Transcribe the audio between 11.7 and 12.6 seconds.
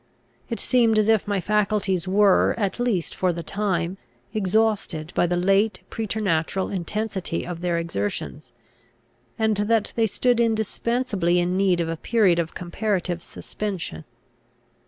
of a period of